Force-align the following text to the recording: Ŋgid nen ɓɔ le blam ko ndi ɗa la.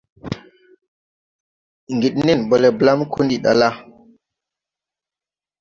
Ŋgid 1.95 2.15
nen 2.25 2.39
ɓɔ 2.49 2.55
le 2.61 2.69
blam 2.79 2.99
ko 3.11 3.19
ndi 3.23 3.35
ɗa 3.43 3.51
la. 3.59 3.69